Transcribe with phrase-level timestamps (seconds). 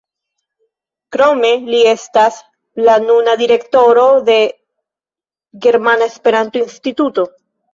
[1.15, 2.39] Krome li estas
[2.87, 4.39] la nuna direktoro de
[5.67, 7.29] Germana Esperanto-Instituto.